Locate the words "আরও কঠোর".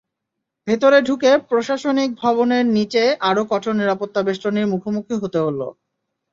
3.29-3.73